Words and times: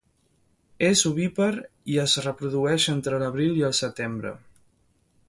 És 0.87 1.03
ovípar 1.09 1.51
i 1.95 1.99
es 2.05 2.17
reprodueix 2.29 2.87
entre 2.97 3.21
l'abril 3.25 3.63
i 3.63 3.65
el 3.69 3.77
setembre. 3.85 4.33